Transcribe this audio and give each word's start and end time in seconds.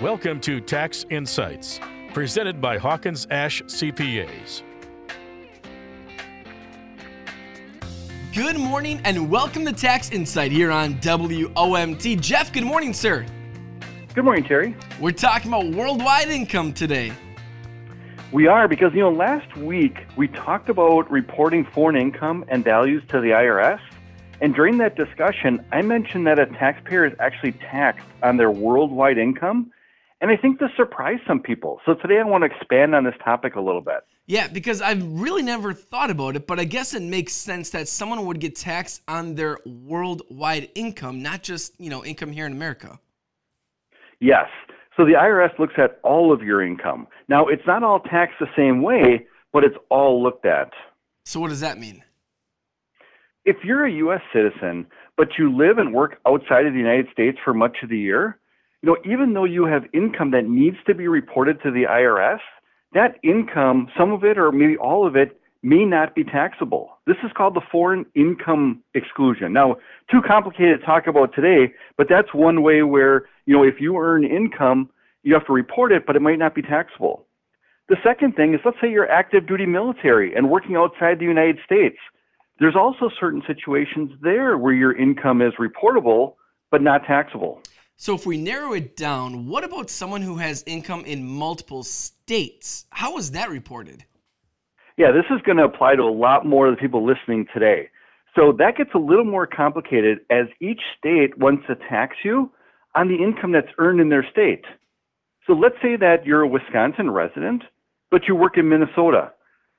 Welcome 0.00 0.38
to 0.42 0.60
Tax 0.60 1.04
Insights, 1.10 1.80
presented 2.14 2.60
by 2.60 2.78
Hawkins 2.78 3.26
Ash 3.32 3.62
CPAs. 3.62 4.62
Good 8.32 8.56
morning 8.60 9.00
and 9.02 9.28
welcome 9.28 9.64
to 9.66 9.72
Tax 9.72 10.12
Insight 10.12 10.52
here 10.52 10.70
on 10.70 10.94
WOMT. 11.00 12.20
Jeff, 12.20 12.52
good 12.52 12.62
morning, 12.62 12.92
sir. 12.92 13.26
Good 14.14 14.24
morning, 14.24 14.44
Terry. 14.44 14.76
We're 15.00 15.10
talking 15.10 15.52
about 15.52 15.66
worldwide 15.74 16.28
income 16.28 16.74
today. 16.74 17.12
We 18.30 18.46
are 18.46 18.68
because, 18.68 18.94
you 18.94 19.00
know, 19.00 19.10
last 19.10 19.56
week 19.56 20.06
we 20.16 20.28
talked 20.28 20.68
about 20.68 21.10
reporting 21.10 21.64
foreign 21.64 21.96
income 21.96 22.44
and 22.46 22.62
values 22.62 23.02
to 23.08 23.20
the 23.20 23.30
IRS. 23.30 23.80
And 24.40 24.54
during 24.54 24.78
that 24.78 24.94
discussion, 24.94 25.66
I 25.72 25.82
mentioned 25.82 26.24
that 26.28 26.38
a 26.38 26.46
taxpayer 26.46 27.04
is 27.04 27.14
actually 27.18 27.50
taxed 27.50 28.06
on 28.22 28.36
their 28.36 28.52
worldwide 28.52 29.18
income. 29.18 29.72
And 30.20 30.30
I 30.30 30.36
think 30.36 30.58
this 30.58 30.70
surprised 30.76 31.22
some 31.26 31.40
people. 31.40 31.80
So 31.86 31.94
today 31.94 32.18
I 32.18 32.24
want 32.24 32.42
to 32.42 32.46
expand 32.46 32.94
on 32.94 33.04
this 33.04 33.14
topic 33.24 33.54
a 33.54 33.60
little 33.60 33.80
bit. 33.80 34.00
Yeah, 34.26 34.48
because 34.48 34.82
I've 34.82 35.02
really 35.02 35.42
never 35.42 35.72
thought 35.72 36.10
about 36.10 36.36
it, 36.36 36.46
but 36.46 36.58
I 36.58 36.64
guess 36.64 36.92
it 36.92 37.02
makes 37.02 37.32
sense 37.32 37.70
that 37.70 37.88
someone 37.88 38.26
would 38.26 38.40
get 38.40 38.56
taxed 38.56 39.02
on 39.08 39.34
their 39.34 39.58
worldwide 39.64 40.70
income, 40.74 41.22
not 41.22 41.42
just, 41.42 41.80
you 41.80 41.88
know, 41.88 42.04
income 42.04 42.32
here 42.32 42.46
in 42.46 42.52
America. 42.52 42.98
Yes. 44.20 44.48
So 44.96 45.04
the 45.04 45.12
IRS 45.12 45.56
looks 45.60 45.74
at 45.78 46.00
all 46.02 46.32
of 46.32 46.42
your 46.42 46.66
income. 46.66 47.06
Now, 47.28 47.46
it's 47.46 47.62
not 47.66 47.84
all 47.84 48.00
taxed 48.00 48.36
the 48.40 48.48
same 48.56 48.82
way, 48.82 49.26
but 49.52 49.62
it's 49.62 49.76
all 49.88 50.20
looked 50.20 50.44
at. 50.44 50.72
So 51.24 51.38
what 51.38 51.48
does 51.48 51.60
that 51.60 51.78
mean? 51.78 52.02
If 53.44 53.56
you're 53.62 53.86
a 53.86 53.92
U.S. 53.92 54.20
citizen, 54.32 54.86
but 55.16 55.28
you 55.38 55.56
live 55.56 55.78
and 55.78 55.94
work 55.94 56.18
outside 56.26 56.66
of 56.66 56.72
the 56.72 56.78
United 56.78 57.06
States 57.12 57.38
for 57.44 57.54
much 57.54 57.78
of 57.82 57.88
the 57.88 57.96
year, 57.96 58.38
you 58.82 58.88
know, 58.88 58.96
even 59.04 59.34
though 59.34 59.44
you 59.44 59.66
have 59.66 59.84
income 59.92 60.30
that 60.32 60.44
needs 60.44 60.76
to 60.86 60.94
be 60.94 61.08
reported 61.08 61.60
to 61.62 61.70
the 61.70 61.84
IRS, 61.84 62.40
that 62.92 63.16
income, 63.22 63.88
some 63.96 64.12
of 64.12 64.24
it 64.24 64.38
or 64.38 64.52
maybe 64.52 64.76
all 64.76 65.06
of 65.06 65.16
it, 65.16 65.40
may 65.62 65.84
not 65.84 66.14
be 66.14 66.22
taxable. 66.22 66.98
This 67.06 67.16
is 67.24 67.32
called 67.36 67.54
the 67.54 67.60
foreign 67.72 68.06
income 68.14 68.82
exclusion. 68.94 69.52
Now, 69.52 69.76
too 70.10 70.22
complicated 70.26 70.80
to 70.80 70.86
talk 70.86 71.08
about 71.08 71.34
today, 71.34 71.74
but 71.96 72.06
that's 72.08 72.32
one 72.32 72.62
way 72.62 72.82
where, 72.82 73.28
you 73.44 73.56
know, 73.56 73.64
if 73.64 73.80
you 73.80 73.98
earn 73.98 74.24
income, 74.24 74.88
you 75.24 75.34
have 75.34 75.46
to 75.46 75.52
report 75.52 75.90
it, 75.90 76.06
but 76.06 76.14
it 76.14 76.22
might 76.22 76.38
not 76.38 76.54
be 76.54 76.62
taxable. 76.62 77.26
The 77.88 77.96
second 78.04 78.36
thing 78.36 78.54
is 78.54 78.60
let's 78.64 78.76
say 78.80 78.90
you're 78.90 79.10
active 79.10 79.46
duty 79.46 79.66
military 79.66 80.34
and 80.34 80.48
working 80.48 80.76
outside 80.76 81.18
the 81.18 81.24
United 81.24 81.58
States. 81.64 81.96
There's 82.60 82.76
also 82.76 83.10
certain 83.18 83.42
situations 83.46 84.12
there 84.20 84.56
where 84.58 84.74
your 84.74 84.96
income 84.96 85.42
is 85.42 85.54
reportable 85.58 86.34
but 86.70 86.82
not 86.82 87.04
taxable. 87.04 87.62
So 88.00 88.14
if 88.14 88.26
we 88.26 88.38
narrow 88.38 88.74
it 88.74 88.96
down, 88.96 89.48
what 89.48 89.64
about 89.64 89.90
someone 89.90 90.22
who 90.22 90.36
has 90.36 90.62
income 90.68 91.04
in 91.04 91.26
multiple 91.26 91.82
states? 91.82 92.86
How 92.90 93.18
is 93.18 93.32
that 93.32 93.50
reported? 93.50 94.04
Yeah, 94.96 95.10
this 95.10 95.24
is 95.34 95.42
going 95.42 95.58
to 95.58 95.64
apply 95.64 95.96
to 95.96 96.02
a 96.02 96.04
lot 96.04 96.46
more 96.46 96.68
of 96.68 96.76
the 96.76 96.80
people 96.80 97.04
listening 97.04 97.46
today. 97.52 97.88
So 98.36 98.52
that 98.56 98.76
gets 98.76 98.90
a 98.94 98.98
little 98.98 99.24
more 99.24 99.48
complicated 99.48 100.20
as 100.30 100.46
each 100.60 100.80
state 100.96 101.36
wants 101.38 101.64
to 101.66 101.74
tax 101.74 102.14
you 102.24 102.52
on 102.94 103.08
the 103.08 103.16
income 103.16 103.50
that's 103.50 103.66
earned 103.78 104.00
in 104.00 104.10
their 104.10 104.26
state. 104.30 104.64
So 105.48 105.54
let's 105.54 105.74
say 105.82 105.96
that 105.96 106.24
you're 106.24 106.42
a 106.42 106.48
Wisconsin 106.48 107.10
resident, 107.10 107.64
but 108.12 108.28
you 108.28 108.36
work 108.36 108.58
in 108.58 108.68
Minnesota. 108.68 109.32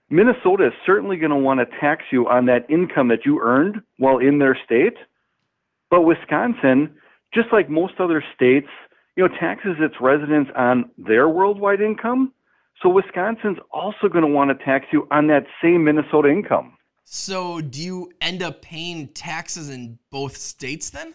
Minnesota 0.10 0.68
is 0.68 0.74
certainly 0.86 1.16
going 1.16 1.32
to 1.32 1.38
want 1.38 1.62
to 1.62 1.80
tax 1.80 2.04
you 2.12 2.28
on 2.28 2.48
that 2.48 2.70
income 2.70 3.08
that 3.08 3.26
you 3.26 3.40
earned 3.42 3.78
while 3.98 4.18
in 4.18 4.40
their 4.40 4.60
state. 4.66 4.98
But 5.90 6.02
Wisconsin 6.02 6.98
just 7.34 7.48
like 7.52 7.70
most 7.70 7.94
other 8.00 8.24
states, 8.36 8.68
you 9.16 9.28
know, 9.28 9.36
taxes 9.40 9.76
its 9.80 9.96
residents 10.02 10.50
on 10.56 10.90
their 10.98 11.30
worldwide 11.30 11.82
income. 11.82 12.34
So 12.82 12.90
Wisconsin's 12.90 13.58
also 13.72 14.08
going 14.08 14.24
to 14.24 14.32
want 14.32 14.58
to 14.58 14.66
tax 14.66 14.86
you 14.92 15.08
on 15.12 15.28
that 15.28 15.46
same 15.62 15.84
Minnesota 15.84 16.30
income. 16.30 16.78
So 17.04 17.60
do 17.60 17.82
you 17.82 18.12
end 18.22 18.44
up 18.44 18.62
paying 18.62 19.10
taxes 19.10 19.70
in 19.70 20.00
both 20.12 20.38
states 20.38 20.90
then? 20.90 21.14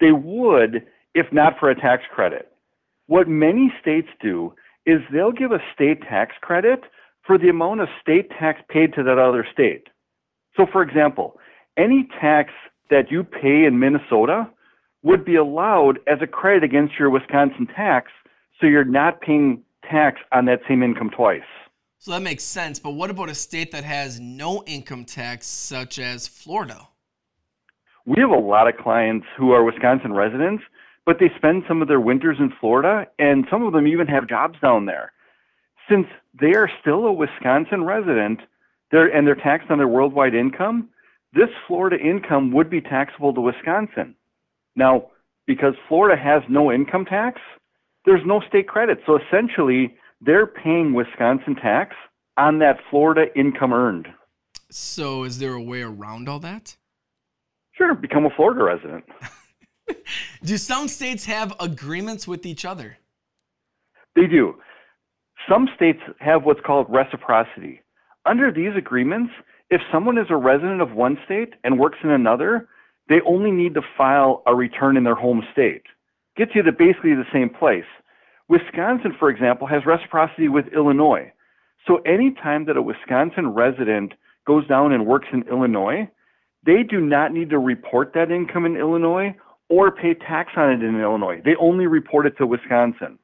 They 0.00 0.12
would 0.12 0.86
if 1.14 1.26
not 1.32 1.58
for 1.58 1.70
a 1.70 1.80
tax 1.80 2.02
credit. 2.12 2.50
What 3.06 3.28
many 3.28 3.72
states 3.80 4.08
do 4.20 4.54
is 4.86 5.00
they'll 5.12 5.32
give 5.32 5.52
a 5.52 5.62
state 5.72 6.02
tax 6.02 6.34
credit 6.40 6.80
for 7.26 7.38
the 7.38 7.48
amount 7.48 7.80
of 7.80 7.88
state 8.02 8.30
tax 8.30 8.60
paid 8.68 8.92
to 8.94 9.02
that 9.04 9.18
other 9.18 9.46
state. 9.50 9.88
So 10.56 10.66
for 10.70 10.82
example, 10.82 11.38
any 11.76 12.08
tax 12.20 12.50
that 12.90 13.10
you 13.10 13.24
pay 13.24 13.64
in 13.64 13.78
Minnesota 13.78 14.48
would 15.04 15.24
be 15.24 15.36
allowed 15.36 15.98
as 16.08 16.18
a 16.20 16.26
credit 16.26 16.64
against 16.64 16.98
your 16.98 17.10
Wisconsin 17.10 17.66
tax, 17.66 18.10
so 18.60 18.66
you're 18.66 18.84
not 18.84 19.20
paying 19.20 19.62
tax 19.88 20.18
on 20.32 20.46
that 20.46 20.60
same 20.66 20.82
income 20.82 21.10
twice. 21.14 21.42
So 21.98 22.10
that 22.10 22.22
makes 22.22 22.42
sense. 22.42 22.78
But 22.78 22.92
what 22.92 23.10
about 23.10 23.28
a 23.28 23.34
state 23.34 23.70
that 23.72 23.84
has 23.84 24.18
no 24.18 24.64
income 24.64 25.04
tax, 25.04 25.46
such 25.46 25.98
as 25.98 26.26
Florida? 26.26 26.88
We 28.06 28.20
have 28.20 28.30
a 28.30 28.38
lot 28.38 28.66
of 28.66 28.76
clients 28.76 29.26
who 29.36 29.52
are 29.52 29.62
Wisconsin 29.62 30.12
residents, 30.12 30.64
but 31.06 31.18
they 31.20 31.30
spend 31.36 31.64
some 31.68 31.82
of 31.82 31.88
their 31.88 32.00
winters 32.00 32.38
in 32.40 32.52
Florida, 32.58 33.06
and 33.18 33.46
some 33.50 33.62
of 33.62 33.72
them 33.74 33.86
even 33.86 34.06
have 34.06 34.28
jobs 34.28 34.58
down 34.60 34.86
there. 34.86 35.12
Since 35.88 36.06
they 36.38 36.54
are 36.54 36.70
still 36.80 37.04
a 37.04 37.12
Wisconsin 37.12 37.84
resident, 37.84 38.40
they're, 38.90 39.14
and 39.14 39.26
they're 39.26 39.34
taxed 39.34 39.70
on 39.70 39.78
their 39.78 39.88
worldwide 39.88 40.34
income, 40.34 40.88
this 41.34 41.50
Florida 41.66 41.96
income 41.98 42.52
would 42.52 42.70
be 42.70 42.80
taxable 42.80 43.34
to 43.34 43.40
Wisconsin. 43.40 44.14
Now, 44.76 45.10
because 45.46 45.74
Florida 45.88 46.20
has 46.20 46.42
no 46.48 46.72
income 46.72 47.04
tax, 47.04 47.40
there's 48.04 48.22
no 48.24 48.40
state 48.48 48.68
credit. 48.68 48.98
So 49.06 49.18
essentially, 49.18 49.94
they're 50.20 50.46
paying 50.46 50.94
Wisconsin 50.94 51.54
tax 51.56 51.94
on 52.36 52.58
that 52.58 52.78
Florida 52.90 53.26
income 53.38 53.72
earned. 53.72 54.08
So, 54.70 55.24
is 55.24 55.38
there 55.38 55.52
a 55.52 55.62
way 55.62 55.82
around 55.82 56.28
all 56.28 56.40
that? 56.40 56.76
Sure, 57.72 57.94
become 57.94 58.26
a 58.26 58.30
Florida 58.30 58.62
resident. 58.62 59.04
do 60.44 60.56
some 60.56 60.88
states 60.88 61.24
have 61.26 61.54
agreements 61.60 62.26
with 62.26 62.46
each 62.46 62.64
other? 62.64 62.96
They 64.16 64.26
do. 64.26 64.56
Some 65.48 65.68
states 65.76 66.00
have 66.20 66.44
what's 66.44 66.60
called 66.64 66.86
reciprocity. 66.88 67.82
Under 68.26 68.50
these 68.50 68.72
agreements, 68.76 69.32
if 69.70 69.80
someone 69.92 70.18
is 70.18 70.26
a 70.30 70.36
resident 70.36 70.80
of 70.80 70.92
one 70.92 71.18
state 71.24 71.54
and 71.64 71.78
works 71.78 71.98
in 72.02 72.10
another, 72.10 72.68
they 73.08 73.20
only 73.26 73.50
need 73.50 73.74
to 73.74 73.82
file 73.96 74.42
a 74.46 74.54
return 74.54 74.96
in 74.96 75.04
their 75.04 75.14
home 75.14 75.42
state. 75.52 75.82
Gets 76.36 76.54
you 76.54 76.62
to 76.62 76.72
basically 76.72 77.14
the 77.14 77.26
same 77.32 77.50
place. 77.50 77.84
Wisconsin, 78.48 79.14
for 79.18 79.30
example, 79.30 79.66
has 79.66 79.86
reciprocity 79.86 80.48
with 80.48 80.66
Illinois. 80.74 81.32
So 81.86 81.98
anytime 81.98 82.64
that 82.66 82.76
a 82.76 82.82
Wisconsin 82.82 83.48
resident 83.48 84.12
goes 84.46 84.66
down 84.66 84.92
and 84.92 85.06
works 85.06 85.28
in 85.32 85.42
Illinois, 85.48 86.08
they 86.64 86.82
do 86.82 87.00
not 87.00 87.32
need 87.32 87.50
to 87.50 87.58
report 87.58 88.12
that 88.14 88.30
income 88.30 88.64
in 88.64 88.76
Illinois 88.76 89.34
or 89.68 89.90
pay 89.90 90.14
tax 90.14 90.52
on 90.56 90.70
it 90.70 90.82
in 90.82 91.00
Illinois. 91.00 91.40
They 91.44 91.56
only 91.56 91.86
report 91.86 92.26
it 92.26 92.36
to 92.38 92.46
Wisconsin. 92.46 93.18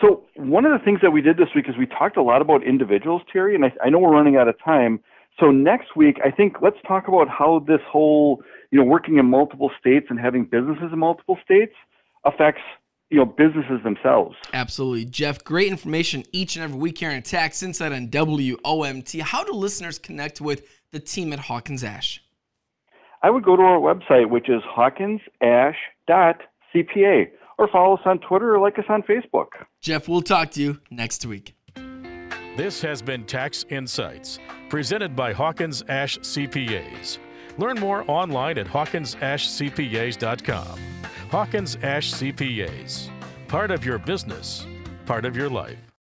So 0.00 0.24
one 0.36 0.64
of 0.64 0.72
the 0.78 0.84
things 0.84 1.00
that 1.02 1.12
we 1.12 1.22
did 1.22 1.36
this 1.36 1.48
week 1.54 1.68
is 1.68 1.76
we 1.78 1.86
talked 1.86 2.16
a 2.16 2.22
lot 2.22 2.42
about 2.42 2.64
individuals, 2.64 3.22
Terry, 3.32 3.54
and 3.54 3.64
I, 3.64 3.72
I 3.82 3.90
know 3.90 3.98
we're 3.98 4.12
running 4.12 4.36
out 4.36 4.48
of 4.48 4.56
time. 4.62 5.00
So 5.40 5.50
next 5.50 5.96
week, 5.96 6.18
I 6.24 6.30
think 6.30 6.58
let's 6.62 6.76
talk 6.86 7.08
about 7.08 7.28
how 7.28 7.64
this 7.66 7.80
whole, 7.90 8.40
you 8.70 8.78
know, 8.78 8.84
working 8.84 9.18
in 9.18 9.26
multiple 9.26 9.72
states 9.78 10.06
and 10.08 10.18
having 10.18 10.44
businesses 10.44 10.92
in 10.92 10.98
multiple 10.98 11.38
states 11.44 11.74
affects, 12.24 12.62
you 13.10 13.18
know, 13.18 13.24
businesses 13.24 13.82
themselves. 13.82 14.36
Absolutely. 14.52 15.04
Jeff, 15.04 15.42
great 15.42 15.66
information 15.68 16.22
each 16.32 16.54
and 16.56 16.64
every 16.64 16.78
week 16.78 16.98
here 16.98 17.10
on 17.10 17.20
Tax 17.22 17.64
Insight 17.64 17.92
on 17.92 18.08
WOMT. 18.08 19.20
How 19.22 19.42
do 19.42 19.52
listeners 19.52 19.98
connect 19.98 20.40
with 20.40 20.68
the 20.92 21.00
team 21.00 21.32
at 21.32 21.40
Hawkins 21.40 21.82
Ash? 21.82 22.22
I 23.22 23.30
would 23.30 23.42
go 23.42 23.56
to 23.56 23.62
our 23.62 23.80
website, 23.80 24.30
which 24.30 24.48
is 24.48 24.62
hawkinsash.cpa, 24.76 27.30
or 27.58 27.68
follow 27.68 27.96
us 27.96 28.02
on 28.04 28.20
Twitter 28.20 28.54
or 28.54 28.60
like 28.60 28.78
us 28.78 28.84
on 28.88 29.02
Facebook. 29.02 29.48
Jeff, 29.80 30.08
we'll 30.08 30.22
talk 30.22 30.52
to 30.52 30.62
you 30.62 30.80
next 30.90 31.26
week. 31.26 31.56
This 32.56 32.80
has 32.82 33.02
been 33.02 33.24
Tax 33.24 33.64
Insights, 33.68 34.38
presented 34.68 35.16
by 35.16 35.32
Hawkins 35.32 35.82
Ash 35.88 36.16
CPAs. 36.20 37.18
Learn 37.58 37.80
more 37.80 38.04
online 38.06 38.58
at 38.58 38.68
hawkinsashcpas.com. 38.68 40.78
Hawkins 41.32 41.76
Ash 41.82 42.12
CPAs. 42.12 43.08
Part 43.48 43.72
of 43.72 43.84
your 43.84 43.98
business, 43.98 44.68
part 45.04 45.24
of 45.24 45.36
your 45.36 45.48
life. 45.48 45.93